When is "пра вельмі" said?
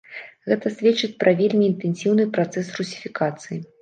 1.23-1.67